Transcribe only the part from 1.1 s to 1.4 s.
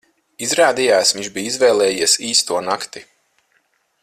viņš